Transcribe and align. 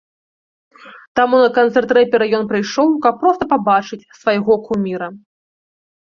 Таму 1.17 1.35
на 1.43 1.49
канцэрт 1.57 1.89
рэпера 1.97 2.25
ён 2.37 2.47
прыйшоў, 2.51 2.87
каб 3.03 3.19
проста 3.23 3.43
пабачыць 3.51 4.07
свайго 4.21 4.57
куміра. 4.67 5.11